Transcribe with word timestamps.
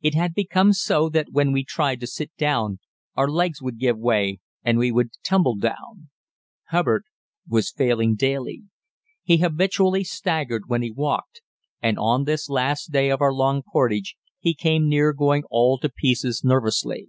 It 0.00 0.14
had 0.14 0.32
become 0.32 0.72
so 0.72 1.08
that 1.08 1.32
when 1.32 1.50
we 1.50 1.64
tried 1.64 1.98
to 1.98 2.06
sit 2.06 2.30
down 2.36 2.78
our 3.16 3.26
legs 3.26 3.60
would 3.60 3.80
give 3.80 3.98
way 3.98 4.38
and 4.62 4.78
we 4.78 4.92
would 4.92 5.10
tumble 5.24 5.56
down. 5.56 6.08
Hubbard 6.68 7.02
was 7.48 7.72
failing 7.72 8.14
daily. 8.14 8.62
He 9.24 9.38
habitually 9.38 10.04
staggered 10.04 10.68
when 10.68 10.82
he 10.82 10.92
walked, 10.92 11.42
and 11.82 11.98
on 11.98 12.22
this 12.26 12.48
last 12.48 12.92
day 12.92 13.10
of 13.10 13.20
our 13.20 13.32
long 13.34 13.62
portage 13.72 14.14
he 14.38 14.54
came 14.54 14.88
near 14.88 15.12
going 15.12 15.42
all 15.50 15.78
to 15.78 15.88
pieces 15.88 16.44
nervously. 16.44 17.08